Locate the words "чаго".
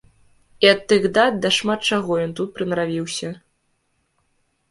1.91-2.17